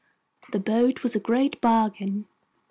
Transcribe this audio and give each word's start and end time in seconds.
The 0.51 0.57
boat 0.59 1.03
was 1.03 1.15
a 1.15 1.19
great 1.19 1.61
bargain. 1.61 2.25